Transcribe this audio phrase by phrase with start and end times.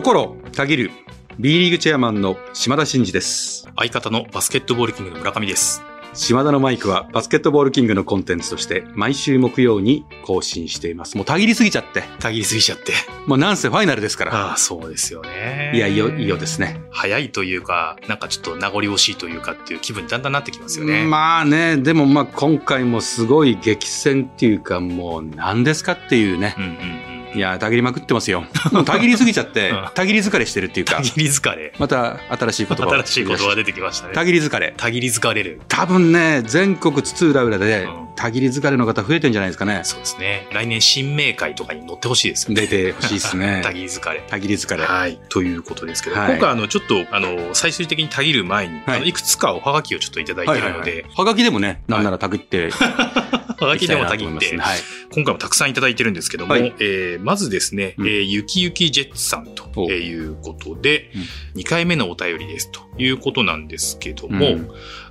[0.00, 0.90] 心たぎる
[1.38, 3.68] B リーグチェアマンの島田真二です。
[3.76, 5.82] 相方のバスケットボールキングの村上です。
[6.14, 11.18] 島田のマイクはバスケットボールキングのコンテンツとして毎週木曜に更新しています。
[11.18, 12.02] もうたぎりすぎちゃって。
[12.18, 12.94] たぎりすぎちゃって。
[13.26, 14.34] もうなんせファイナルですから。
[14.34, 15.72] ああ、そうですよね。
[15.74, 16.80] いや、いよ、いよですね。
[16.90, 21.04] 早いというか、なんかちょっと名残惜しいというかっていう気分にだんだんなってきますよね。
[21.04, 26.60] まあね、でもまあ今回もすごい激戦っていうかもう何ですかっていうねう。
[26.62, 26.70] んうん
[27.14, 27.19] うん。
[27.34, 28.44] いや、たぎりまくってますよ。
[28.84, 31.72] たぎりすぎちゃってうん、たぎり疲れしてるっていうか、たぎり疲れ。
[31.78, 34.14] また新しい言葉を新しい言葉が出てきましたね。
[34.14, 34.74] たぎり疲れ。
[34.76, 35.60] たぎり疲れる。
[35.68, 39.80] 多分ね、全国津々浦々でうん、たぎり疲れの方増えてんじゃないですかね。
[39.84, 40.46] そうですね。
[40.52, 42.62] 来年新明会とかに乗ってほしいですよね。
[42.62, 43.60] 出てほしいですね。
[43.64, 44.20] たぎり疲れ。
[44.28, 44.84] たぎり疲れ。
[44.84, 45.20] はい。
[45.28, 52.70] ということですけど、はい今回あの、ちょっと、あの、最終的にたぎる前に、はいあのいくつかおはがきをちょっといただいているので、はがきでもね、なんならたぎって、
[53.60, 54.78] はがきでもたぎって、はい。
[55.12, 56.74] 今回もたくさんいただいてるんですけども、はい。
[56.80, 58.06] えーまずですね、うん。
[58.06, 61.10] えーゆきゆきジェッツさんとおいうことで、
[61.54, 64.34] 2回目のお便りですということなんですけどうん。
[64.34, 64.46] も、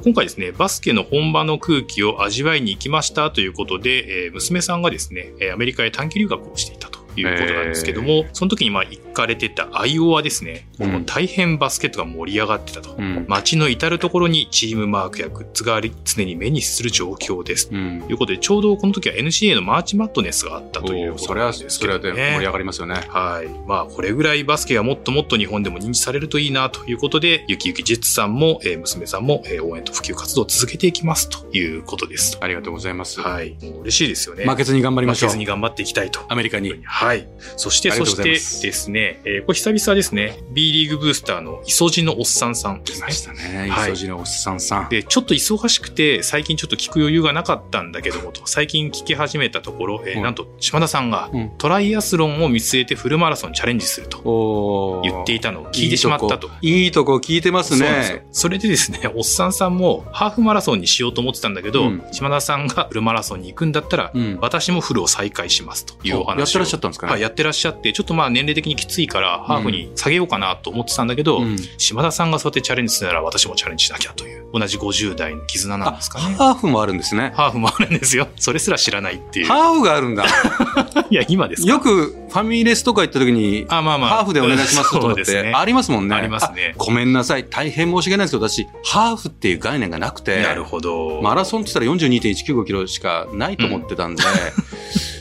[0.03, 12.95] 今回ですね、バスケの本場の空気を味わいに行きましたということで、えー娘さんがですね、えーアメリカへ短期留学をしていたということなんですけども、その時にまあ行かれてたアイオワですね、うんもう大変バスケットが盛り上がってたと。
[12.97, 13.25] うん。
[13.27, 17.69] 街の至るところにチームマークやグッズがあり、常に目にする状況です。
[17.71, 22.21] うんということで、ちょうどこの時は NCA のマーチマットネスがあったということおーそれは、なんですそれはけどね。
[22.21, 22.95] で盛り上がりますよね。
[23.09, 23.67] はい。
[23.67, 32.37] まあ、これぐらいバスケがもっともっと日本でも認知されるといいなということで、ゆきゆきジェッツさんも、えー娘さんも、えー応援と普及活動を続けていきますということです。
[32.41, 33.19] ありがとうございます。
[33.19, 33.57] はい。
[33.61, 34.45] もう嬉しいですよね。
[34.45, 35.37] 負けずに頑張りましょう負けず。
[35.39, 36.21] に頑張っていきたいと。
[36.29, 36.79] アメリカに。
[36.83, 37.27] はい。
[37.57, 43.11] そして、そしてですね、えーこれ久々ですね、B リーグブースターの磯路のおっさんさんですね来ま。
[43.11, 43.69] したね。
[43.69, 44.89] はい磯路のおっさんさん。
[44.89, 56.49] で、ちょっと忙しくて、最近ちょっと聞く余裕がなかったんだけどもと、最近聞き始めたところ、えーうんなんと、島田さんがうん、トライアスロンを見据えてフルマラソンにチャレンジすると言っていたのを聞いてしまったと。
[56.61, 58.25] いいとこ聞いてますね。
[58.31, 64.37] それでですね、おっさんさんもハーフマラソンにしようと思ってたんだけど、うん島田さんがフルマラソンに行くんだったら、うん。
[64.41, 66.39] 私もフルを再開しますというお話を。
[66.39, 76.35] やってらっしゃったんですかねはい、やってらっしゃって、ちょっとまあ年齢的にきついから、ハーフに下げようかなと思ってたんだけど、うん島田さんがそうやってチャレンジするなら私もチャレンジしなきゃという、同じ50代の絆なんですかね。
[76.35, 77.31] ハーフもあるんですね。
[77.35, 78.27] ハーフもあるんですよ。
[78.37, 79.47] それすら知らないっていう。
[79.47, 80.25] ハーフがあるんだ。
[81.09, 81.69] いや、今ですか？
[81.71, 84.09] よくファミレスとか行った時に、あ、まあまあ。
[84.09, 85.15] ハーフでお願いしますとかっ。
[85.15, 86.15] てありますもんね。
[86.15, 87.45] ありますねあごめんなさい。
[87.45, 91.21] 大変申し訳ないですけど、私、ハーフっていう概念がなくて、なるほど。
[91.21, 94.23] マラソンって言ったら42.195キロしかないと思ってたんで、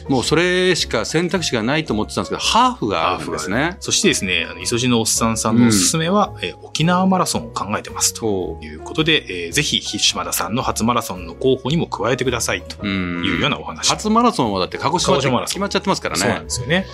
[0.09, 3.58] もうそれしか選択肢がないと思ってたんですけど、ハーフがあるんですね。
[3.81, 12.87] そしてですね、磯路のおっさんさんのおすすめは、えー沖縄マラソンを考えてますとそいうことで、えーぜひ、島田さんの初マラソンの候補にも加えてくださいとう。
[12.87, 13.25] うん。
[13.25, 13.89] いうようなお話。
[13.89, 16.45] 初マラソンはだって鹿児島って鹿児島マラソン決まっちゃってますからそうなんね。
[16.45, 16.87] ですよね。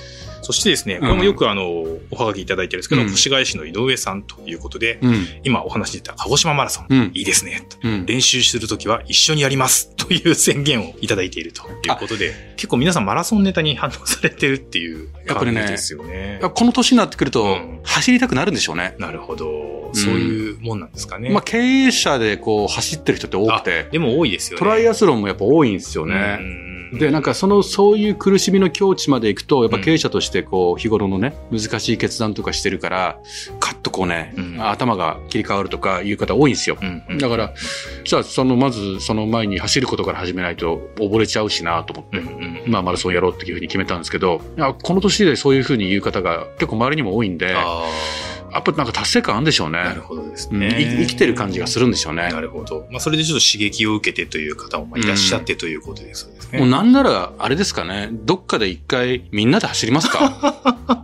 [0.44, 1.65] そしてですね、これもよくあの、
[2.10, 5.27] おはがきいただいてるんですけど、うん越谷市の井上さんということで、うん。
[5.44, 7.10] 今お話に出た鹿児島マラソン、うん。
[7.15, 7.66] いいですね。
[8.06, 16.41] 練習するときは一緒にやりますという宣言をいただいているということで、結構皆さんマラソンネタに反応されてるっていう感じですよね。
[16.54, 18.97] この年になってくるとうん、走りたくなるんでしょうね。
[18.99, 19.91] なるほど。
[19.93, 21.31] そういうもんなんですかね。
[21.31, 24.59] まあ、経営者でこう、走ってる人って多くてあ、でも多いですよね。
[24.59, 26.41] トライアスロンもやっぱ多いんですよね。
[26.93, 26.99] うん。
[26.99, 33.19] で、なんかその、そういう苦しみの境地まで行くと、やっぱ経営者としてこう、日頃のね、難しい決断とかしてるから、
[33.61, 34.56] カッとこうね、うん。
[34.61, 36.77] 頭が切り替わるとかいう方多いんですよ。
[36.81, 37.19] うんうん。
[37.19, 37.55] だから、
[38.05, 42.71] じゃあ、その、まず、その前に走ることから始めないと溺れちゃうしなと思って、うんうん。
[42.71, 44.41] まあ、マラソンやろうっていうふうに決めたんですけど、
[44.83, 47.84] この年でそういうふうに言う方が結構周りにも多いんで、あ
[48.54, 49.78] やっぱなんか達成感あるんでしょうね。
[49.78, 50.60] あ、なるほどですうん。
[50.60, 52.28] 生きてる感じがするんでしょうね。
[52.31, 52.87] なるほど。
[52.91, 56.59] まあ、それでちょっと刺激を受けてという方もまあいらっしゃってということですそうですね。
[56.60, 61.03] もうなんなら、あれですかね、どっかで一回みんなで走りますか？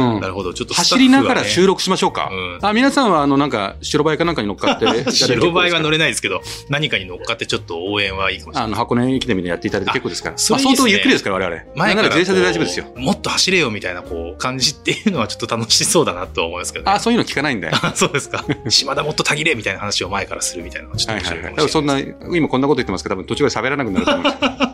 [0.00, 0.54] うんなるほど。
[0.54, 2.28] ちょっとね走りながら収録しましょうか。
[2.30, 5.10] うんあ皆さんは、あの、なんか、白バイかなんかに乗っかって。
[5.12, 8.64] 白バイは乗れないですけど、何かに乗っかってちょっと応援はいいかもしれない。
[8.64, 10.34] あの、箱根駅伝みたいにやっていただいて結構ですから。
[10.34, 11.56] あそれいいねまあ相当ゆっくりですから、我々。
[11.56, 12.86] 前からなんなら自転車で大丈夫ですよ。
[12.96, 16.92] もっと走れよみたいなこう感じっていうのはちょっと楽しそうだなとは思いますけどね。
[16.92, 17.68] あ、そういうの聞かないんで。
[17.70, 18.44] は あそうですか。
[18.68, 21.38] 島田もっとたぎれみたいな話を前からするみたいなのはちょっと面いはいはい。
[21.38, 24.30] 白いかもしれ多分そんないな、今こんなこと言ってますけど、多分途中で喋らなくなると思いま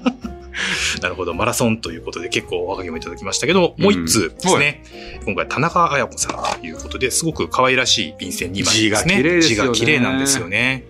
[0.06, 0.11] す。
[1.02, 1.34] なるほど。
[1.34, 4.82] マラソンということで結構おはがきもいただきましたけど、もう一通ですね。
[5.24, 9.14] 今回田中彩子さんということで、すごく可愛らしい便箋2枚ですね。
[9.14, 10.84] 字が綺麗ね字が綺麗なんですよね。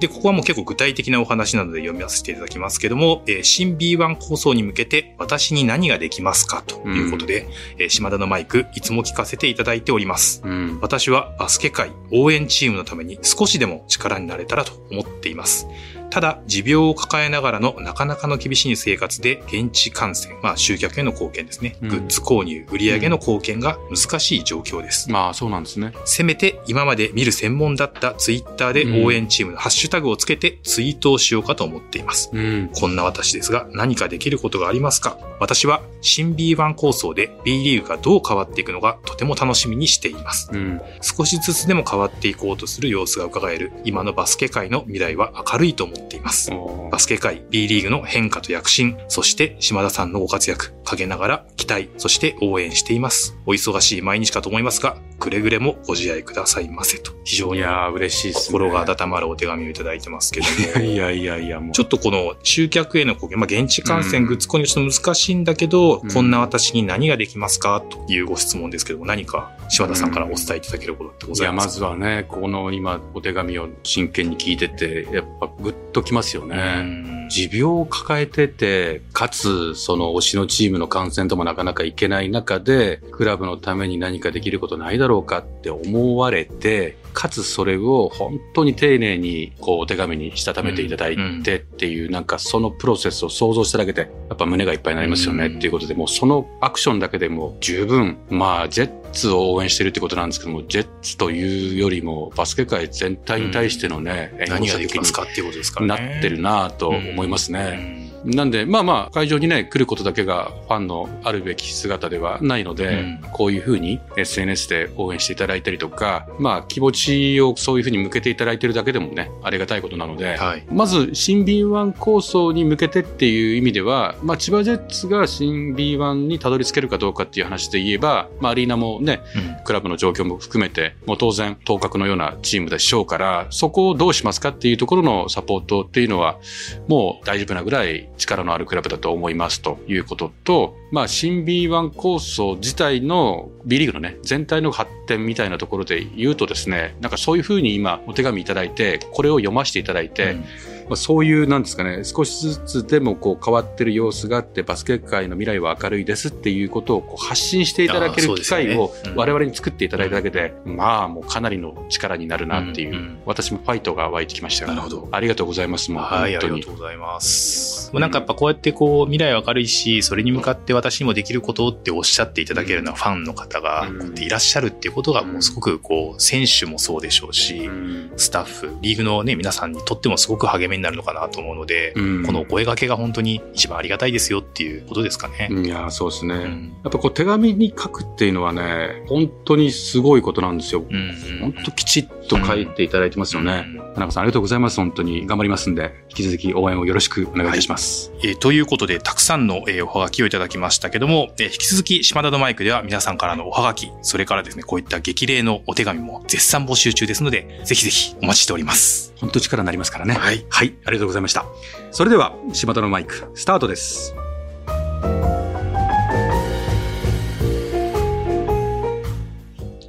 [0.00, 7.46] で、ここはもう結構具体的なお話なので読みさせていただきますけども、えー新 B1 構想に向けて私に何ができますかということで、
[7.78, 10.42] えー島田のマイクいつも聞かせていただいております。
[10.44, 10.78] うん。
[10.82, 15.66] 私はバスケ界応援チームのために少しでも力になれたらと思っています。
[16.10, 21.76] ただ、持病を抱えながらのなかなかの厳しい生活で現地観戦、まあ集客への貢献ですね。
[21.82, 25.10] うんグッズ購入、売上の貢献が難しい状況です。
[25.10, 25.92] まあそうなんですね。
[26.04, 32.30] せめて今まで見る専門だったツイッターで応援チームのハッシュタグをつけてツイートをしようかと思っています。
[32.32, 32.70] うん。
[32.74, 35.18] こんな私ですが何かできることがありますか？
[35.38, 40.50] 私は新 B1 構想で B リーグがどう変わっていくのがとても楽しみにしています。
[40.52, 40.80] うん。
[41.02, 46.50] 少しずつでも変わっていこうとする様子が伺える今のバスケ界の未来は明るいと思っています。
[46.90, 53.36] バスケ界 B リーグの変化と躍進、そして島田さんのご活躍、陰ながら期待、そして応援しています。
[53.46, 57.12] お忙しい毎日かと思いますが、くれぐれもご自愛くださいませと。
[57.24, 58.32] 非常に嬉しい。
[58.32, 60.46] 心が温まるお手紙をいただいてますけど
[60.78, 60.84] も。
[60.84, 61.72] いやいやいや、もう。
[61.72, 76.56] ちょっとこの集客への貢献、まあ、現地観戦、うんグッズ購入ちょっと難しいんだけど、うんこんな私に何ができますかというご質問ですけども、何か柴田さんからお伝えいただけることってごいや、まざいますか、ずはね、この今、お手紙を真剣に聞いてて、やっぱグッときますようね。
[76.82, 106.08] ん持病を抱えてて、かつ、その推しのチームの観戦ともなかなかいけない中で、クラブのために何かできることないだろうかって思われて、かつそれを本当に丁寧にこうお手紙にしたためていただいてっていう、なんかそのプロセスを想像しただけで、やっぱ胸がいっぱいになりますよねうんっていうことで、もうそのアクションだけでも十分、まあ、ジェッツを応援してるってことなんですけども、ジェッツというよりも、バスケ界全体に対してのね、援護何が射撃にできますかっていうことですからね。
[106.08, 108.05] なってるなぁと思いますね。
[108.26, 120.64] うんなんで、まあまあ、会場にね、来ることだけがファンのあるべき姿ではないので、うんこういうふうに SNS で応援していただいたりとか、まあ、気持ちをそういうふうに向けていただいてるだけでもね、ありがたいことなので、はい。
[120.70, 136.38] まず、新 B1 構想に向けてっていう意味では、まあ、千葉ジェッツが新 B1 にたどり着けるかどうかっていう話で言えば、まあ、アリーナもね、うんクラブの状況も含めて、もう当然、当格のようなチームでしょうから、そこをどうしますかっていうところのサポートっていうのは、
[136.86, 150.36] もう大丈夫なぐらい力のあるクラブだと思いますということと、まあ、新 B1 構想自体の B リーグのね、全体の発展みたいなところで言うとですね、なんかそういうふうに今お手紙いただいて、これを読ませていただいて、う
[150.72, 150.75] ん。
[150.88, 164.70] まあ、そういう、なんですかね、少しずつでもこう変わってる様子があって、バスケ界の未来は明るいですっていうことをこう発信していただける機会をうん我々に作っていただいただけで、まあもうかなりの力になるなっていう、うんうん私もファイトが湧いてきましたよ。
[164.70, 165.90] なるほどありがとうございます。
[165.90, 166.70] もうはい、ありがと。
[166.70, 167.92] うございます。
[167.92, 185.48] もうなんかやっぱこうやってこう未来は明るいし、それに向かって私にもできることっておっしゃっていただけるようなファンの方がいらっしゃるっていうことがもうすごくこう選手もそうでしょうし、うんスタッフ、リーグのね、皆さんにとってもすごく励みになるのかなと思うので、うんこのお声掛けが本当に一番ありがたいですよっていうことですかね。
[185.50, 186.34] いや、そうですね。
[186.34, 190.84] うんやっぱこう手紙に書くっていうのはね、本当にすごいことなんですよ。
[190.88, 193.64] うん本当きちっと書いていただいてますよね。
[193.66, 194.76] うん田中さんありがとうございます。
[194.76, 198.12] 本当に頑張りますんで、引き続き応援をよろしくお願いいたします。
[198.22, 209.14] えーということで、たくさんの、えーおはがきをいただきましたけども、えー引き続き、島田のマイクでは皆さんからのおはがき、それからですね、こういった激励のお手紙も絶賛募集中ですので、ぜひぜひお待ちしております。
[209.16, 210.14] 本当力になりますからね。
[210.14, 210.44] はい。
[210.48, 211.46] はい、ありがとうございました。
[211.90, 214.14] それでは、島田のマイク、スタートです。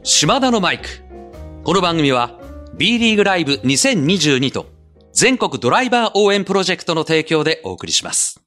[0.04, 0.88] 島田のマイク。
[1.66, 2.40] この番組は
[2.78, 4.68] B リーグライブ2022と
[5.12, 8.47] 全国ドライバー応援プロジェクトの提供でお送りします。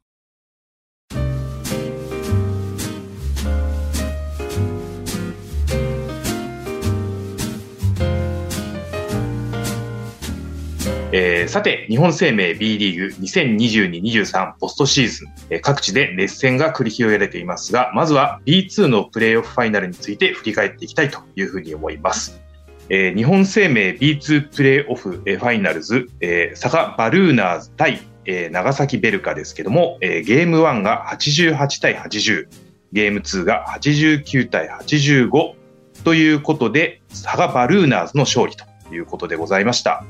[11.13, 22.41] えーさて、日本生命 B リーグ2022-23ポストシーズン、えー各地で熱戦が繰り広げられていますが、まずは B2 のプレーオフファイナルについて振り返っていきたいというふうに思います。
[22.89, 32.47] えー日本生命 B2 プレーオフえーファイナルズ、えー佐賀バルーナーズ対、えー長崎ベルカですけども、えーゲーム1が88対80、
[32.93, 35.55] ゲーム2が89対85
[36.05, 38.65] ということで、佐賀バルーナーズの勝利と
[38.95, 40.05] いうことでございました。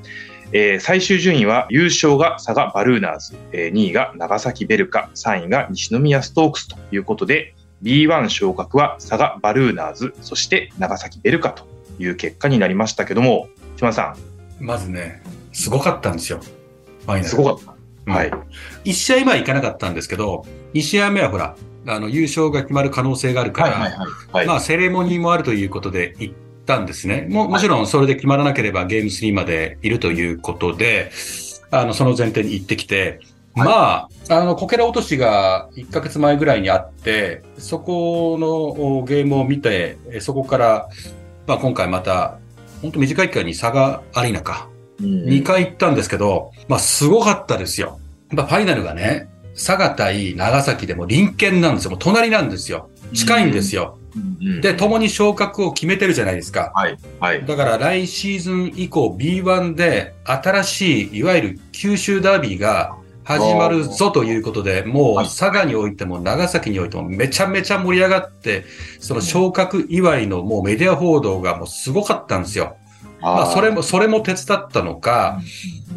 [0.53, 11.65] えー最終順位は優勝が佐賀バルーナーズ、えー2位が長崎ベルカ、3位が西宮ストークスということで、B1 昇格は佐賀バルーナーズ、そして長崎ベルカと
[11.99, 14.17] いう結果になりましたけども、島田さ
[14.59, 16.41] まずね、すごかったんですよ。
[17.23, 17.73] すごかった。
[17.73, 17.81] うん
[18.13, 18.31] はい。
[18.85, 21.55] 1試合目は行かなかったんですけど、2試合目はほら、
[21.87, 23.93] あの、優勝が決まる可能性があるから、はい。
[24.33, 24.47] はい。
[24.47, 26.35] まあ、セレモニーもあるということで行っ
[26.67, 27.27] たんですね。
[27.29, 31.11] ももちろんそれで決まらなければゲーム3までいるということで、
[31.71, 33.21] あの、その前提に行ってきて、
[33.55, 40.89] はいまあ、あの、こけら落としが1ヶ月前ぐらいにあって、そこのおゲームを見て、えそこから、
[41.47, 42.39] まあ今回また、
[42.83, 44.69] 本当短い期間に差がアリーナか、
[45.01, 47.99] 2回行ったんですけど、まあすごかったですよ。
[48.31, 51.91] やっぱファイナルがね、佐賀対長崎でも隣県なんですよ。
[51.91, 52.89] もう隣なんですよ。
[53.13, 53.99] 近いんですよ。
[54.17, 56.73] うんで、共に昇格を決めてるじゃないですか。
[56.75, 56.99] はい。
[57.21, 57.45] はい。
[57.47, 68.65] だから来シーズン以降 B1 で新しい、いわゆる九州ダービーが始まるぞということで、もうはい佐賀においても長崎においてもめちゃめちゃ盛り上がって、
[68.99, 72.77] その昇格祝いのもうメディア報道がもうすごかったんですよ。
[73.21, 75.41] まあそれも、それも手伝ったのか、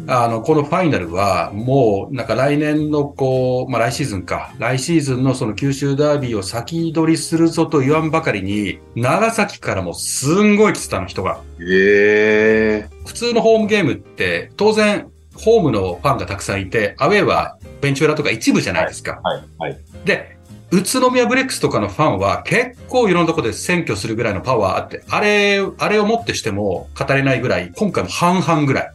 [0.06, 11.40] あの、このファイナルは、もう、なんか来年の、こう、まあ来シーズンか、来シーズンのその九州ダービーを先取りするぞと言わんばかりに、長崎からもすんごい来てたの人が。
[11.60, 12.88] へえ。
[13.06, 19.20] 普通のホームゲームって、当然、ホームのファンがたくさんいて、アウェーはベンチュラとか一部じゃないですか。
[19.22, 19.42] はい。
[19.58, 19.78] はい。
[20.04, 20.36] で、
[20.70, 28.92] 宇都宮ブレックスとかのファンは結構いろんなところで占拠するぐらいのパワーあって、あれ、あれをもってしても語れないぐらい、今回も半々ぐらい。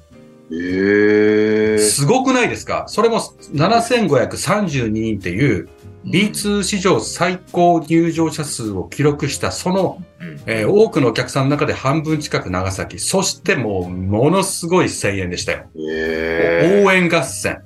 [0.51, 1.77] へえ。
[1.77, 2.85] すごくないですか？
[2.87, 3.19] それも
[3.53, 5.69] 7532人っていう
[6.05, 12.99] B2 史上最高入場者数を記録したその、うんえー多くのお客さんの中で半分近く長崎。
[12.99, 15.65] そしてもうものすごい声援でしたよ。
[15.75, 16.83] へえ。
[16.85, 17.61] 応援合戦。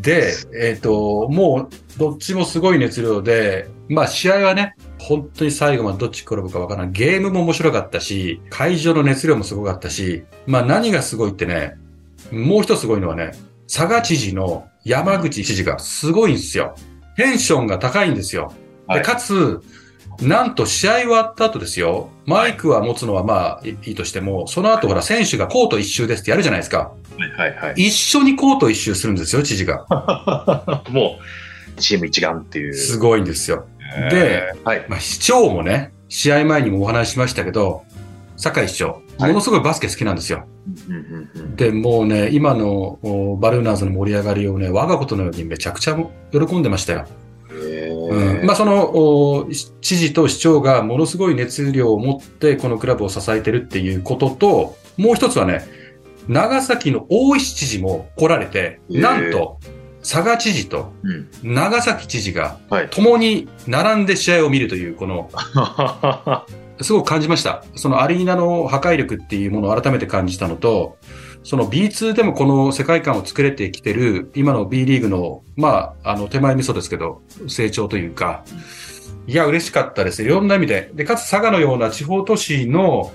[0.00, 6.92] で、えっ、と、もうどっちもすごい熱量で、まあ試合はね、本当に最後までどっち転ぶかわからない。
[6.92, 11.76] ゲームも面白かったし、会場の熱量もすごかったし、まあ何がすごいってね、
[12.32, 13.32] もう一つすごいのはね、
[13.72, 16.74] 佐賀知事の山口知事がすごいんですよ。
[17.16, 18.52] テンションが高いんですよ。
[18.88, 19.60] で、はいかつ、
[20.20, 22.10] なんと試合終わった後ですよ。
[22.26, 26.92] マイクは持つのはまあいいいとしても、その後ほら選手がコート一周ですってやるじゃないですか。
[27.36, 29.84] はいはい一緒にコート一周するんですよ、知事が。
[29.88, 30.90] はい。
[30.90, 31.18] も
[31.76, 32.74] う、チーム一丸っていう。
[32.74, 33.66] すごいんですよ。
[34.10, 34.86] で、はい。
[34.88, 37.84] まあ、市長もね、試合前にもお話ししましたけど、
[38.36, 40.46] 酒井市長、はいものすごいバスケ好きなんですよ。
[41.56, 45.96] で、もうね、今のおバルーナーズの盛り上がりをね、我がことのようにめちゃくちゃ
[46.32, 47.06] 喜んでましたよ。
[47.50, 49.48] うんまあ、そのお
[49.80, 55.64] 知事と市長がものすごい熱量を持ってこのクラブを支えてるっていうことと、もう一つはね、
[56.28, 59.58] 長崎の大石知事も来られて、なんと、
[60.02, 61.54] 佐賀知事とうん。
[61.54, 62.88] 長崎知事がはい。
[62.90, 65.30] 共に並んで試合を見るという、この、
[66.82, 67.64] すごく感じました。
[67.76, 70.96] そのアリーナの破壊力っていうものを改めて感じたのと、
[71.44, 78.44] その B2 でもこの世界観を作れてきてる、今の B リーグの、まあ、あの、手前味噌ですけど、成長というか、
[79.26, 80.22] いや、嬉しかったです。
[80.22, 80.90] いろんな意味で。
[80.94, 83.12] で、かつ佐賀のような地方都市の、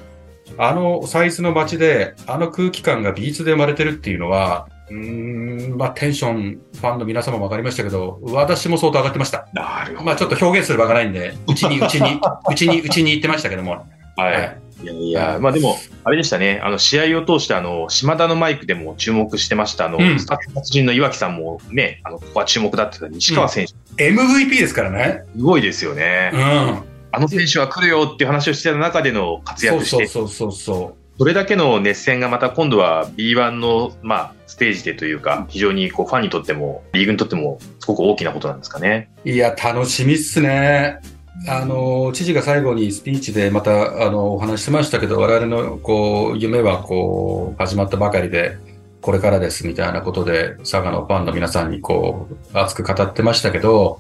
[0.58, 9.48] あのサイズの街で、あの空気感が B2 で生まれてるっていうのは、うーん、まあ、テンション、ファンの皆様もわかりましたけど、私も相当上がってました。
[9.54, 10.06] なるほど。
[10.06, 13.86] まあ、ちょっと表現する場がないんで、うちに、うちに、 うちに、うちに行ってましたけども。
[14.16, 14.58] はい。
[14.84, 23.66] いやいや、まあでも、あれでしたね、あの、試合を通して、あの、島田のマイクでも注目してました、あの、うんスタッフ達人の岩木さんもね、あの、ここは注目だってた西川選
[23.96, 25.24] 手、MVP ですからね。
[25.36, 26.32] すごいですよね。
[26.34, 26.98] うん。
[27.10, 39.10] あの選手は来るよっていう話をしてた中での活躍して、そうそうそうそそれだけの熱戦がまた今度は B1 の、まあ、ステージでというか、非常にこうファンにとっても、リーグにとっても、すごく大きなことなんですかね。
[39.26, 39.30] う。
[39.30, 41.00] いや、楽しみっすね。
[41.48, 48.58] あの、知事が最後にスピーチでまた、あの、お話ししてましたけど、我々の、こう、夢は、こう、始まったばかりで、
[49.02, 53.98] これからです、みたいなことで、佐賀のファンの皆さんに、こう、熱く語ってましたけど、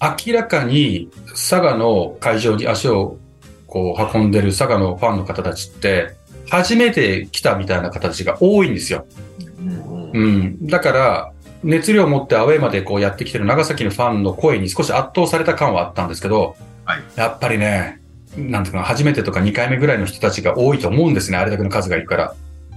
[0.00, 3.18] 明らかに、佐賀の会場に足を、
[3.68, 6.16] こう、運んでる佐賀のファンの方たちって、
[6.52, 9.06] 初めて来たみたいな形が多いんですよ。
[10.12, 10.66] うん。
[10.66, 11.32] だから、
[11.64, 16.54] 熱量を持ってアウェーまでこうやってきてる長崎のファンの声に少し圧倒された感はあったんですけど、
[16.84, 18.02] はいやっぱりね、
[18.36, 22.24] なんていうかな、初めてとか2回目ぐらいの人たちが多いと思うんですね、あれだけの数がいるから。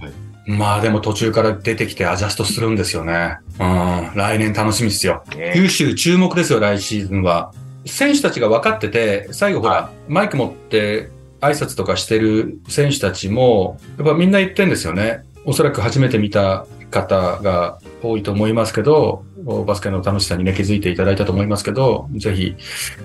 [0.00, 0.12] はい
[0.48, 3.36] まあでも途中から出てきてアジャストするんですよね。
[3.58, 5.24] うん、来年楽しみですよ。
[5.36, 7.52] ね九州注目ですよ、来シーズンは。
[7.84, 15.22] 選手たちが分かってて、最後ほら、マイク持って挨拶とかしてる選手たちも、やっぱみんな言ってんですよね。
[15.44, 19.24] おそらく初めて見た方が多いと思いますけど、
[19.66, 22.56] バスケの楽しさにね、気づいていただいたと思いますけど、ぜひ、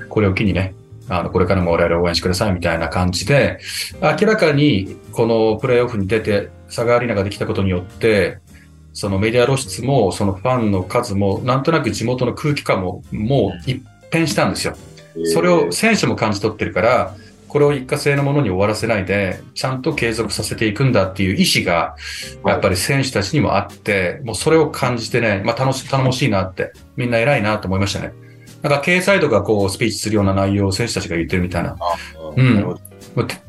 [0.10, 0.74] これを機にね、
[1.10, 3.60] あの、これからも我々を応援してくださいみたいな感じで、
[4.02, 8.40] 明らかにこのプレイオフに出て、サガアリーナができたことによって、
[8.94, 14.76] そのメディア露出も、そのファンの数も、なんとなく地元の空気感も、もう一変したんですよ。
[15.26, 17.16] それを選手も感じ取ってるから、
[17.52, 21.98] これを一過性のものに終わらせないで、ちゃんと継続させていくんだっていう意思が、
[22.46, 28.14] やっぱり選手たちにもあって、もうそれを感じてね、まあ楽し、頼もしいなって、みんな偉いなと思いましたね。
[28.62, 31.76] なんか、経サイドがこう、スピーチするような内容を選手たちが言ってるみたいな。
[32.38, 32.80] うん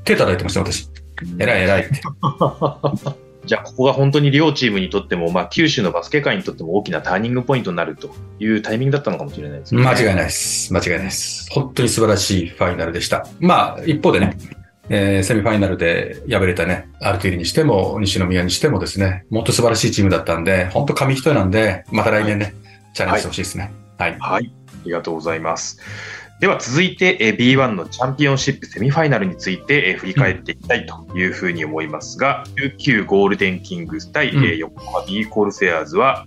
[0.02, 0.90] 手叩いてました、私。
[1.38, 2.00] 偉い偉いって。
[3.44, 9.82] じゃあここが本当に両チームにとっても、まあ九州のバスケ界にとっても大きなターニングポイントになるというタイミングだったのかもしれないですね。
[9.82, 10.72] 間違いないです。
[10.72, 11.48] 間違いないです。
[11.50, 13.26] 本当に素晴らしいファイナルでした。
[13.40, 14.36] まあ、一方でね、
[14.88, 22.54] えーセミファイナルで敗れたね、アルティリにしても、西宮にしてもですね、もっと素晴らしいチームだったんで、本当紙一重なんで、また来年ね、
[22.94, 23.72] チャレンジしてほしいですね。
[23.98, 24.16] はい。
[24.18, 24.52] はい。
[24.68, 25.78] ありがとうございます。
[26.40, 36.26] では続いて、えー B1 のチャンピオンシップセミファイナルについて、えー振り返っていきたいというふうに思いますが、琉球ゴールデンキングス対、横浜 B コールセアーズは、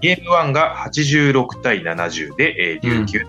[0.00, 3.26] ゲーム1が86対70で、えー琉球、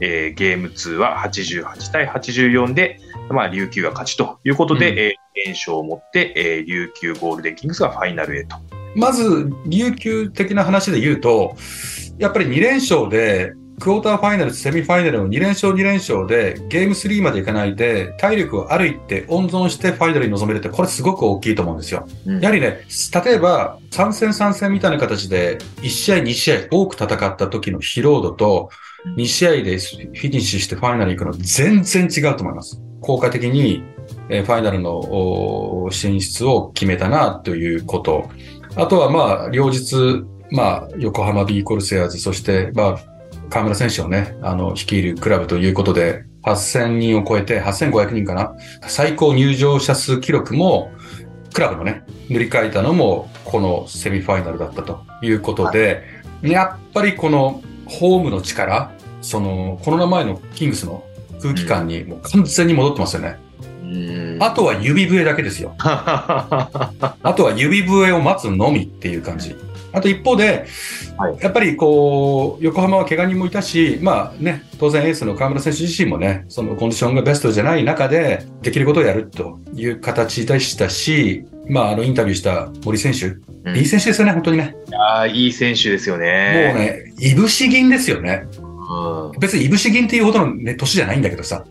[0.00, 3.00] えーゲーム2は88対84で、
[3.30, 4.98] まあ、琉球が勝ちということで、うん。
[4.98, 5.12] えー
[5.44, 8.56] 連勝を持って、えー琉球ゴールデンキングスがファイナルへと。
[8.94, 11.56] まず、琉球的な話で言うと、
[12.18, 22.06] やっぱり2連勝で、クォーターファイナル、セミファイナルの2連勝2連勝で、ゲーム3までいかないで、体力を歩いて温存してファイナルに臨めるって、これすごく大きいと思うんですよ。
[22.26, 22.86] うんやはりね、
[23.24, 28.70] 例えば、3戦3戦みたいな形で、1試合2試合多く戦った時の疲労度と、
[29.16, 32.80] 2試合でフィニッシュしてファイナルに行くの全然違うと思います。
[33.02, 33.84] 効果的に、
[34.30, 34.98] えーファイナルの
[35.84, 38.30] お進出を決めたなということ。
[38.74, 43.15] あとはまあ、両日、まあ、横浜 B コルセアーズ、そして、まあ、
[43.50, 48.54] 河村選手をね、あの、率いるクラブということで、8000人を超えて、8500人かな？
[48.86, 50.92] 最高入場者数記録も、
[51.52, 56.02] クラブのね、塗り替えたのも、このセミファイナルだったということで、
[56.42, 61.04] やっぱりこのホームの力、その、コロナ前のキングスの
[61.40, 63.38] 空気感にもう完全に戻ってますよね。
[63.82, 65.74] うんあとは指笛だけですよ。
[65.78, 69.56] あとは指笛を待つのみっていう感じ。
[69.96, 70.66] あと一方で、
[71.16, 84.76] はいやっぱりこう、横浜は怪我人もいたし、まあね、当然エースの河村選手自身もね、そのコンディションがベストじゃない中で、できることをやるという形でしたし、まああのインタビューした森選手、うんいい選手ですよね、本当にね。
[84.86, 86.74] いやーいい選手ですよもうね。
[86.74, 88.46] ね、いぶし銀ですよね。
[88.90, 91.64] うん別にいぶし銀っていうほどのね、年じゃないんだけどさ、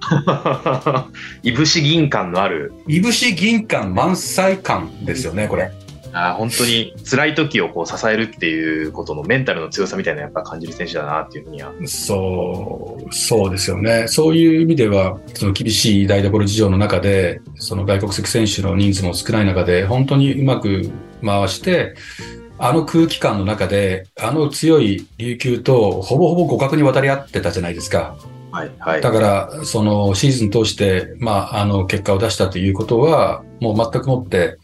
[1.44, 5.72] いぶし銀感のある、いぶし銀感満載感ですよね、これ。
[6.18, 11.74] あー本当に辛い時をこう支えるっていうことのメンタルの強さみたいなのやっぱ感じる選手だなっていうふうには。
[11.86, 14.08] そう、そうですよね。
[14.08, 20.90] そういう意味では、その厳しい台所事情の中で、その外国籍選手の人数も少ない中で、本当にうまく
[21.22, 21.96] 回して、
[22.58, 28.16] あの空気感の中で、あの強い琉球とほぼほぼ互角に渡り合ってたじゃないですか。
[28.52, 29.02] はい、はい。
[29.02, 34.58] だから、そのシーズン通して、まあ、あの結果を出したということは、もう全くもって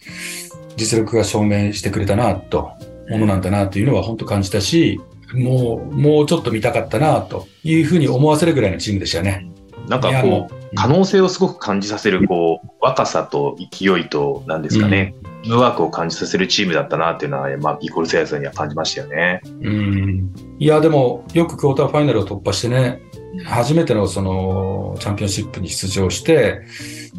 [0.78, 2.72] 実力が証明してくれたな、と、
[3.10, 5.00] ものなんだなというのは本当感じたし、
[5.34, 9.48] もう、もうちょっと見たかったな、というふうに思わせるぐらいのチームでしたよね。
[9.88, 19.42] なんかこう、可能性をすごく感じさせる、こう、若さと勢いと、なんですかね、チームワークを感じさせるチームだったなっていうのは、まあ、ビーコルセアーズには感じましたよね。
[19.62, 20.34] うん。
[20.60, 23.02] いや、でも、よくクォーターファイナルを突破してね、
[23.46, 26.62] 初めてのその、チャンピオンシップに出場して、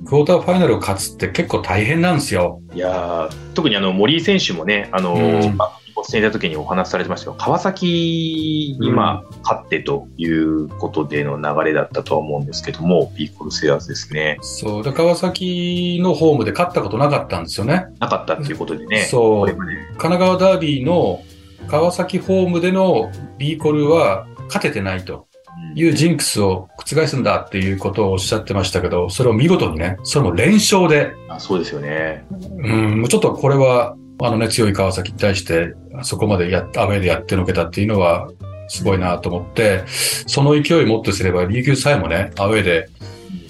[0.05, 2.61] クォーターファイナルを勝つって結構大変なんですよ。
[2.75, 14.39] いやー特にあの、森井選手もね、あの、うんまあ、ご出演いた時にお話しされてましたけど、川崎にまあ、勝ってということでの流れだったとは思うんですけども、ビーコルセアーズですね。
[14.41, 14.83] そう。
[14.83, 17.87] で、川崎のホームで勝ったことなかったんですよね。
[18.01, 19.03] なかったっていうことでね。
[19.05, 19.59] そう神
[19.97, 21.23] 奈川ダービーの
[21.69, 25.29] 川崎ホームでの B コルは勝ててないと
[25.75, 32.25] いうジンクスを覆すんだっていうことをおっしゃってましたけど、それを見事にね、それも連勝で、あそうですよね。
[32.31, 38.29] うん、もうちょっとこれは、あのね、強い川崎に対して、そこまでやっ、アウェーでやってのけたっていうのは、
[38.69, 39.85] すごいなと思って、
[40.27, 42.89] その勢いもっとすれば、琉球さえもね、アウェーで、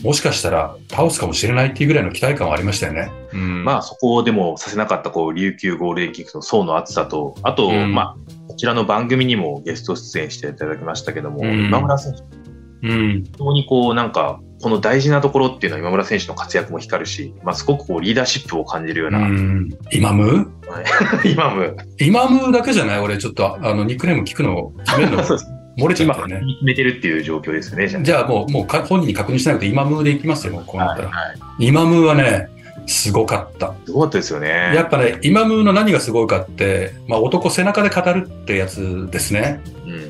[0.02, 3.10] もしかしたら倒すかもしれないっていうぐらいの期待感はありましたよね。
[3.32, 3.64] うん。
[3.64, 8.16] まあ、そこをでもさせなかった、こう、琉球ゴールデンキックの層の厚さと、あと、うんまあ、
[8.48, 11.66] こちらの番組にもゲスト出演していただきましたけども、うん。
[11.66, 13.24] 今村選手、うん。
[13.24, 19.68] 本当にこう、なんか、この大事なところっていうのは今村選手の活躍も光るし、まあ、すごくこう、リーダーシップを感じるよううな、ん。
[19.90, 20.52] イマム
[21.24, 21.64] 今も、
[21.98, 23.00] イマムだけじゃない？
[23.00, 25.22] 俺ちょっと、あの、ニックネーム聞くの、決めるの、
[25.78, 26.40] 漏れちゃ今、ったよね。
[26.54, 28.28] 決めてるっていう状況ですよね、じゃあ。
[28.28, 31.08] もう、もうか本人に確認しなくてイマムでいきますよ、こうなったら。
[31.08, 32.48] はいイマムはね、
[32.86, 33.74] すごかった。
[33.86, 34.48] すごかったですよね。
[34.74, 39.60] やっぱね、イマムの何がすごいかって、まあ男背中で語るってやつですね。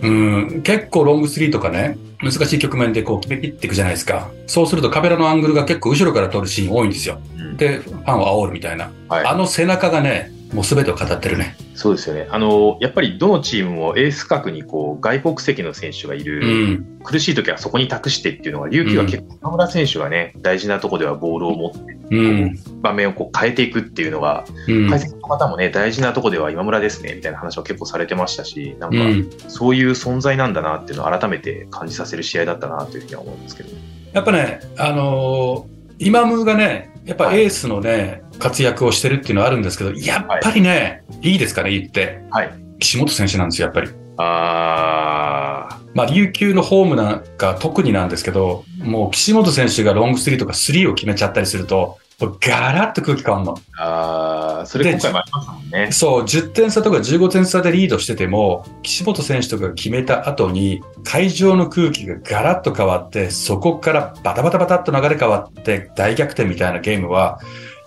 [0.02, 4.30] うんうん、結構ロングスリーとかね、難しい局面でこう決め切っていくじゃないですか。
[4.46, 7.18] そうするとカメラのアングルが結構後ろから撮るシーン多いんですよ。
[7.36, 8.90] うんで、ファンを煽るみたいな。
[9.08, 11.56] はいあの背中がね、もう全てを語ってるね。
[11.74, 12.28] そうですよね。
[12.30, 17.00] あの、やっぱりどのチームもエース格にこう、外国籍の選手がいる、うん。
[17.02, 22.58] 苦しい時はそこに託してっていうのが、琉球は結構、河村選手がね、大事なとこではボールを持ってうん。
[22.82, 24.90] 場面をこう変えていくっていうのが、うん。
[24.90, 29.30] 解説の方もね、大事なとこでは今村ですね、みたいな話を結構されてましたし、なんか、うん。
[29.48, 33.70] そういう存在なんだなっていうのを改めて感じさせる試合だったなというふうには思うんですけど。
[34.12, 42.20] やっぱね、あのーイマムがね、やっぱエースのね、活躍をしてるっていうのはあるんですけど、やっぱりね、いいですかね、言って。
[42.30, 42.52] はい。
[42.80, 43.88] 岸本選手なんですよ、やっぱり。
[44.16, 51.98] あまあ、琉球のホームなんか特になんですけど、もう岸本選手がロングスリーとかスリーを決めちゃったりすると、
[52.40, 53.56] ガラッと空気変わるの。
[53.56, 55.92] ーあー、それ今回もありましたもんね。
[55.92, 67.40] そう、10点差とか15点差でリードしてても、岸本選手とかが決めた後に、会場の空気がガラッと変わって、そこからバタバタバタっと流れ変わって大逆転みたいなゲームは、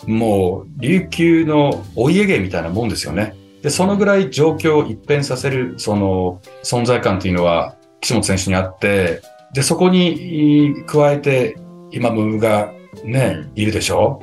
[0.08, 3.36] もう、琉球のお家芸みたいなもんですよね。
[3.62, 9.22] で、そのぐらい状況を一変させる、その、存在感っていうのは、岸本選手にあって、
[9.54, 11.58] で、そこに加えて、
[11.91, 12.72] 今ムーが
[13.04, 14.22] ね、いるでしょ？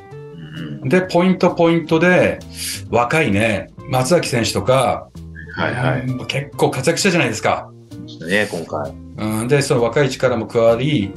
[0.82, 2.38] うんで、ポイントポイントで、
[2.90, 5.08] 若いね、松崎選手とか、
[5.56, 6.00] はいはい。
[6.02, 7.70] うん結構活躍したじゃないですか。
[8.28, 8.92] ね、今回。
[9.40, 11.12] うん、で、その若い力も加わり、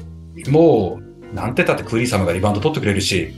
[0.49, 0.99] も
[1.31, 3.31] う、なんてたってクーリー様がリバウンド取ってくれるし、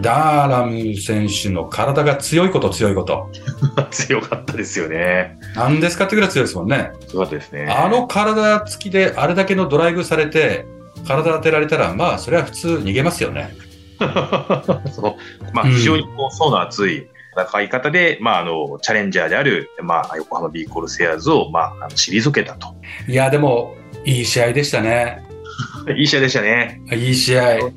[0.00, 3.30] ダーラム選手の体が強いこと強いこと。
[3.90, 5.38] 強かったですよね。
[5.54, 6.92] なんですかってぐらい強いですもんね。
[7.08, 7.66] 強かったですね。
[7.70, 10.66] あの体つきであれだけのドライブされて、
[11.06, 13.54] 体当てられたら、まあ、それは普通逃げますよね。
[14.92, 15.16] その、
[15.52, 22.74] まあ、うん非常にこう層の厚い戦い方で、まあ、あの、チャレンジャーである、まあ、横浜ビーコルセアーズを、まあ、退けたと。
[23.08, 25.22] いや、でも、いい試合でしたね。
[25.96, 26.80] いい試合でしたね。
[26.92, 27.56] いい試合。
[27.56, 27.64] うん。
[27.64, 27.70] う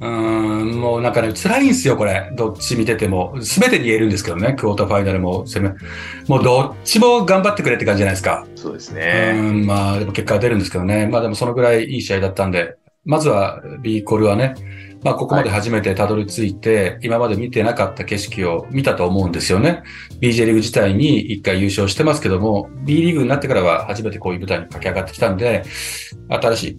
[0.00, 2.30] ーん、もうなんかね、辛いんですよ、これ。
[2.36, 3.34] どっち見てても。
[3.42, 5.68] すべてに言えるんですけどね、クォーターファイナルも、セミ
[6.28, 8.46] もうどっちも頑張ってくれって感じじゃないですか。
[8.54, 9.32] そうですうね。
[9.32, 11.06] ん、まあ、でも結果は出るんですけどね。
[11.06, 14.54] まあでもそのぐらいいい試合だったんで、まずは B コルはね、
[15.02, 19.82] まあここまで初めてたどり着いて、今まで見てなかった景色を見たと思うんですよね。
[20.20, 25.64] BJ リーグ自体に一回優勝してますけども、B リーグになってからは初めてこういう舞台に駆け上がってきたんで、
[26.28, 26.78] 新し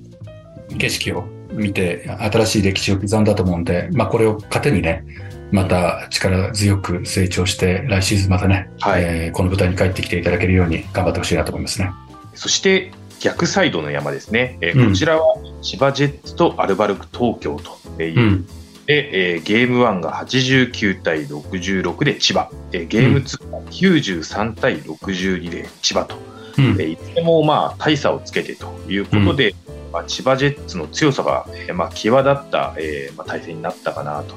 [0.70, 5.04] い景色を見て、新しい歴史を刻んだと思うんで、まあこれを糧にね、
[5.52, 11.90] また力強く成長して、来シーズンまたね、はいえーこの舞台に帰ってきていただけるように頑張ってほしいなと思いますね。
[12.36, 14.58] そして、逆サイドの山ですね。
[14.62, 17.58] えーうんこちらは、千葉ジェッツとアルバルク東京
[17.96, 18.46] という、うん。
[18.88, 26.16] で、えーゲーム1が89対66で千葉、えーゲーム2が93対62で千葉と、
[26.58, 29.56] うんえーいずれもまあ大差をつけてということで、
[29.94, 34.36] まあ、千葉ジェッツの強さが、えーまあ、際立った、えーまあ、対戦になったかなと。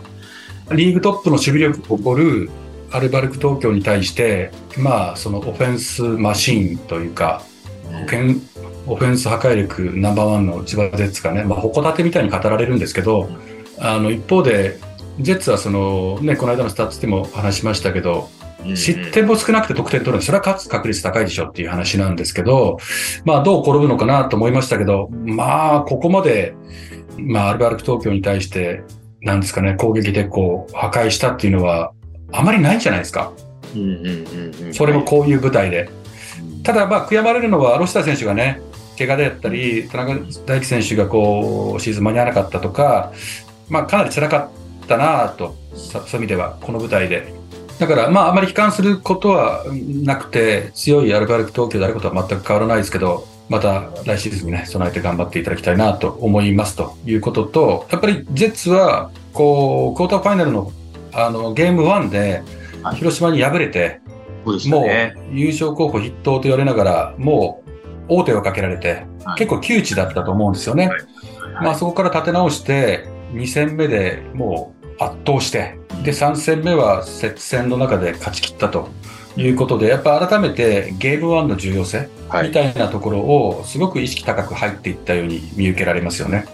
[0.74, 2.50] リーグトップの守備力を誇る
[2.90, 7.42] アルバルク東京に対して、まあ、そのオフェンスマシーンというか、
[8.86, 13.28] オフェンス破壊力ナンバーワンの千葉ジェッツがね、まあ、矛盾みたいに語られるんですけど、
[13.78, 14.78] あの、一方で、
[15.20, 18.28] ジェッツはその、ね、この間のスタッツでも話しましたけど、
[18.74, 22.78] 失点も少なくて得点取るのそれは勝つ確率高いでしょっていう話なんですけど、
[23.24, 26.54] まあどう転ぶのかなと思いましたけど、まあここまで、
[27.18, 28.82] まあアルバルク東京に対して、
[29.20, 31.92] なんですかね、攻撃でこう破壊したっていうのは
[32.32, 33.32] あまりないんじゃないですか。
[33.74, 35.88] うんうんうんうんそれもこういう舞台で。
[36.62, 38.60] ただまあ悔やまれるのはロシター選手がね、
[38.98, 40.14] 怪我であったり、田中
[40.46, 43.12] 大輝選手がこうシーズン間に合わなかったとか、
[43.68, 44.50] まあかなり辛か
[44.84, 47.32] ったなと、さそういう意味では、この舞台で。
[47.78, 49.64] だから、まあ、あまり悲観することは
[50.04, 60.72] なくて、強いアルバルク東京であることは全く変わらないですけど、また来シーズンにね、備えて頑張っていただきたいなと思いますということと、やっぱりジェッツは、こう、クォーターファイナルの
[61.12, 62.42] あのゲーム1で
[62.84, 64.02] はい、広島に敗れて、
[64.44, 65.14] そうでしたもね。
[65.32, 67.63] う優勝候補筆頭と言われながら、もう
[68.08, 69.38] 王手をかけられて、はい。
[69.38, 70.88] 結構窮地だったと思うんですよね。
[70.88, 71.02] はい。
[71.62, 78.88] まあそこから立て直して、2戦目でもう圧倒して、で、3戦目は接戦の中で勝ち切ったと
[79.36, 82.48] いうことで、やっぱ改めてゲーム1の重要性はい。
[82.48, 86.46] みたいなところをすごく意識高く入っていったように見受けられますよね。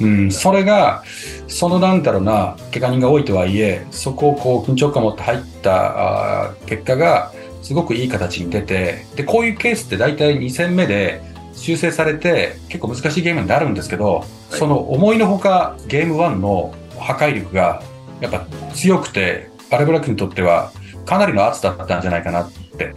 [0.00, 1.04] うん、それが、
[1.46, 7.32] そのなんだろうな、怪我人が多いとはいえ、そこをこう緊張感を持って入ったあー結果が、
[7.64, 11.22] すごくいい形に出て、で、こういうケースって大体2戦目で
[11.54, 17.82] 修正されて、結構難しいゲームになるんですけど、その思いのほかゲーム1の破壊力が
[18.20, 20.72] やっぱ強くて、アルブラックにとっては
[21.06, 22.94] かなりの圧だったんじゃないかなって、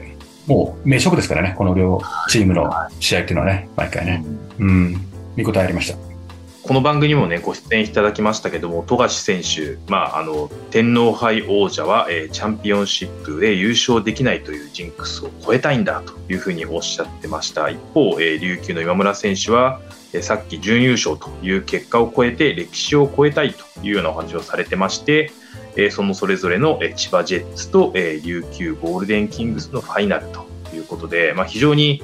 [0.48, 4.26] もう名勝負ですからね、この両チームの試合っていうのはね、毎回ね。
[4.60, 4.98] うん、
[5.38, 5.98] 見応えありました。
[6.68, 17.70] この番組にもね、ご出演いただきましたけども、富樫選手、まあ、あの、天皇杯王者は、えーチャンピオンシップで優勝できないというジンクスを超えたいんだというふうにおっしゃってました。
[17.70, 19.80] 一方、えー琉球の今村選手は、
[20.12, 25.32] えさっき準優勝という結果を超えて歴史を超えたいというようなお話をされてまして、
[25.78, 32.04] えそのそれぞれのえ千葉ジェッツとえ琉球ゴールデンキングスのファイナルということで、まあ、非常に、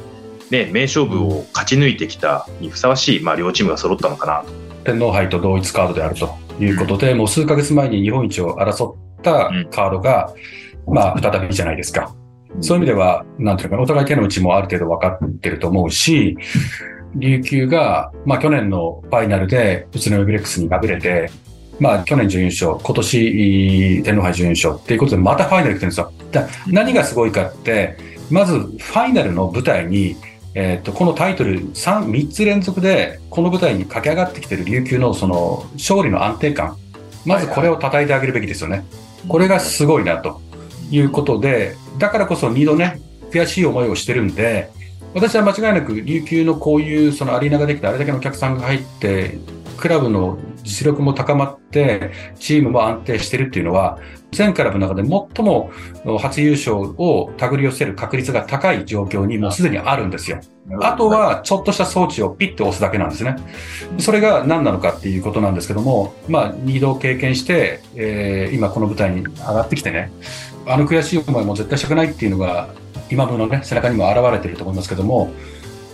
[0.53, 4.51] ね、名勝負を勝ち抜いてきたにふさわしい、まあ、両チームが揃ったのかなと。
[4.83, 10.31] 天皇杯と同一カードであるということで、もう数ヶ月前に日本一を争ったカードが、
[10.87, 12.13] まあ、再びじゃないですか。
[12.61, 16.37] そういう意味では、なんていうのかな、お互い手の内もある程度分かってると思うし、
[17.15, 21.31] 琉球が、まあ去年のファイナルで宇都宮ブレックスに敗れて、
[21.79, 26.11] まあ去年準優勝、今年天皇杯準優勝っていうことでまたファイナル来てるんですよ。
[26.31, 27.97] だ何がすごいかって、
[28.29, 30.15] まずファイナルの舞台に、
[30.55, 36.77] えっ、と、このタイトル3、3つ連続でこの舞台に駆け上がってきてる琉球のその勝利の安定感。
[37.25, 38.85] まずこれを称えてあげるべきですよね。
[39.27, 40.41] これがすごいなと
[40.91, 44.69] いうことで、だからこそ2度ね、悔しい思いをしてるんで、
[45.13, 49.37] 私は間違いなく琉球のこういうそのアリーナができて、あれだけのお客さんが入って、
[49.77, 53.99] クラブの実力も高まって、チームも安定してるっていうのは、
[54.33, 55.71] 全クラブの中で最も
[56.19, 60.39] 初優勝を手繰り寄せる確率が高い状況にもうすでにあるんですよ。
[60.81, 63.35] あとは、ちょっとした装置をピッて押すだけなんですね。
[63.99, 70.11] それが何なのかっていうことなんですけども、まあ、二度経験して、えー今この舞台に上がってきてね、
[70.65, 72.69] あの悔しい思いも絶対したくないっていうのが、
[73.09, 75.31] 今分のね、背中にも現れてると思いますけども、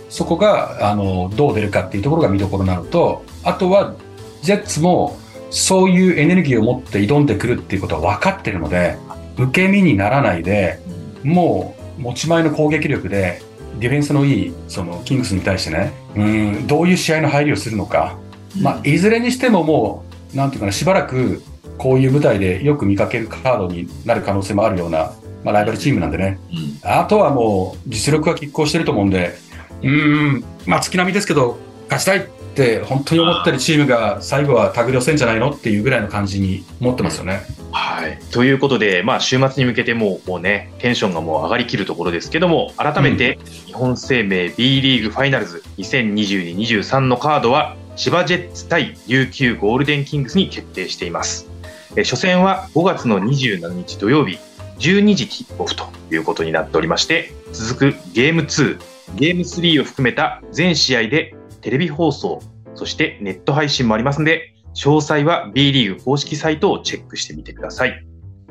[0.08, 3.94] そこが、あの、どう出るかっていうところが見どころなのと、あとは、
[4.42, 5.16] ジェッツも、
[5.50, 8.96] そういうエネルギーを持って挑んでくるっていうことは分かってるので、
[9.36, 10.78] 受け身にならないで、
[11.22, 13.42] もう持ち前の攻撃力で、
[13.78, 18.16] ディフェンスのいい、その、キングスに対してね、うん、どういう試合の入りをするのか。
[18.60, 21.42] まあ、いずれにしてももう、なんていうかな、しばらく、
[21.78, 25.12] こういう舞台でよく見かけるカードになる可能性もあるような、
[25.44, 26.38] まあ、ライバルチームなんでね。
[26.82, 29.34] あとはもう、実力が拮抗してると思うんで、
[29.82, 31.58] うーん、まあ、月並みですけど、
[31.88, 37.40] 勝ちたいって本当に思ってるチームが最後は手繰り寄せんじゃないのっていうぐらいの感じに思ってますよね。
[37.72, 38.18] はい。
[38.30, 51.48] ということで、まあ、週末に向けてもう、もうね、テンションがもう上がりきるところですけども、改めて、日本生命 B リーグファイナルズ2022-23のカードは、千葉ジェッツ対琉球ゴールデンキングスに決定しています。
[51.96, 54.38] えー初戦は5月の27日土曜日、
[54.78, 58.78] 12時キックオフということになっておりまして、続くゲーム2、
[59.16, 62.40] ゲーム3を含めた全試合でテレビ放送、
[62.74, 68.06] そしてネット配信もありますので、詳細は B リーグ公式サイトをチェックしてみてください。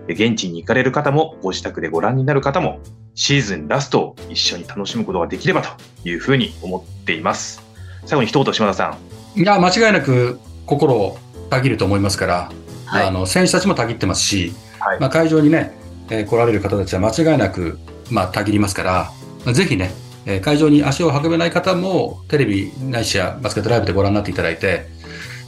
[0.07, 2.79] 現地に行かれる方も、ご自宅でご覧になる方も、
[3.15, 5.69] シーズンラストを一緒に楽しむことができればと
[6.07, 7.61] いうふうに思っています。
[8.05, 8.97] 最後に一言、島田さ
[9.35, 9.39] ん。
[9.39, 11.17] いや、間違いなく心を
[11.49, 12.51] たぎると思いますから、
[12.85, 15.75] はいあの選手たちもたぎってますし、はいまあ、会場にね、
[16.09, 17.77] えー来られる方たちは間違いなく、
[18.09, 19.11] まあ、たぎりますから、
[19.45, 19.91] まあぜひね、
[20.31, 24.85] え会場に足を運べない方も、テレビないしやバスケットライブでご覧になっていただいて、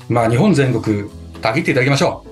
[0.09, 1.07] まあ、日本全国、
[1.41, 2.31] たぎっていただきましょう。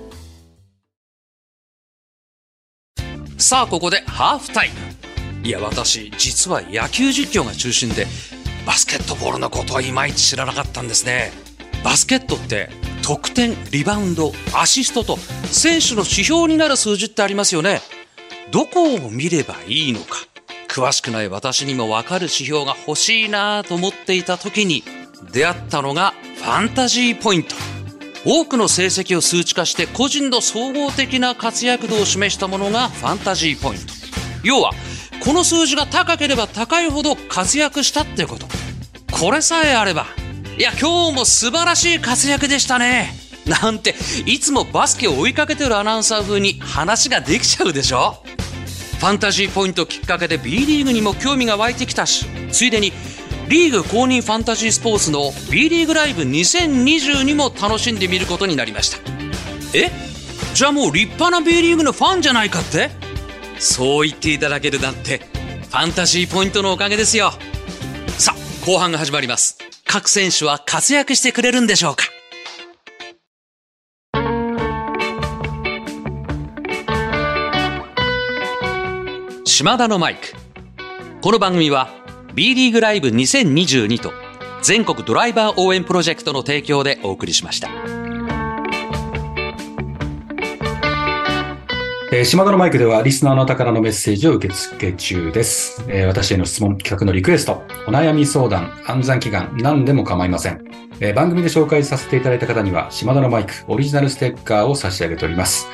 [3.40, 5.46] さあここでハーフタイム。
[5.46, 8.06] いや私実は野球実況が中心で
[8.66, 11.32] バスケットボールのことはいまいち知らなかったんですね。
[11.82, 12.68] バスケットって
[13.02, 17.80] 得点リバウンドアシストと選手の指標になる数字ってありますよね。
[18.52, 20.18] どこを見ればいいのか。
[20.70, 24.84] 詳しくない私にも分かる指標が欲しいなと思っていた時に
[25.32, 27.56] 出会ったのがファンタジーポイント。
[28.24, 33.94] 多くの成績を数値化して個人の総合的な活躍度を示したものがファンタジーポイント。
[34.44, 34.72] 要は
[35.24, 38.46] この数字が高ければ高いほど活躍したってこと。
[39.12, 40.06] これさえあれば
[40.56, 43.12] いや今日も素晴らしい活躍でしたね。
[43.46, 48.22] なんていつもバスケを追いかけてるアナウンサー風に話ができちゃうでしょ。
[49.00, 52.92] ファンタジーポイントきっかけで B リーグにも興味が湧いてきたしついでに
[53.48, 58.98] リーグ公認ファンタジースポーツの B リーグライブ2022も楽しんでみることになりました。
[59.74, 59.90] え？
[60.54, 62.90] じゃあもう立派な B リーグのファンじゃないかって？
[63.58, 65.18] そう言っていただけるなんて
[65.70, 67.32] ファンタジーポイントのおかげですよ。
[68.18, 69.56] さあ後半が始まります。
[69.86, 72.04] 各選手は活躍してくれるんでしょうか？
[79.60, 80.32] 島田のマイク
[81.20, 81.90] この番組は
[82.34, 84.10] B リーグライブ2022と
[84.62, 87.68] 全国ドライバー応援プロジェクトの提供でお送りしました
[92.10, 95.84] えー島田のマイクではリスナーの方からのメッセージを受け付け中です。
[95.88, 100.64] えー私への質問、企画のリクエスト、お悩み相談、暗算祈願、何でも構いません。
[101.00, 105.68] えー番組で紹介させていただいた方には、島田のマイクオリジナルステッカーを差し上げております。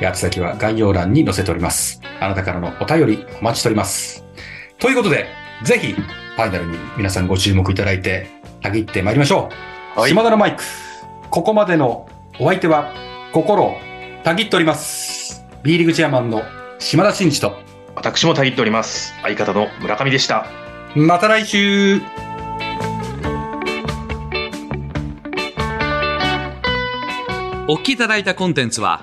[0.00, 2.00] 宛先は概要欄に載せております。
[2.20, 4.24] あなたからのお便りお待ちしております。
[4.78, 5.26] ということで、
[5.62, 8.28] ぜひ、ファイナルに皆さんご注目いただいて、
[8.62, 9.50] たぎってまいりましょ
[9.96, 10.00] う。
[10.00, 10.62] はい島田のマイク。
[11.30, 12.94] ここまでのお相手は、
[13.32, 13.76] 心を
[14.24, 15.44] たぎっております。
[15.62, 16.42] B リーグチェアマンの
[16.78, 17.56] 島田真二と、
[17.94, 19.12] 私もたぎっております。
[19.22, 20.46] 相方の村上でした。
[20.94, 22.00] また来週
[27.68, 29.02] お聞きいただいたコンテンツは、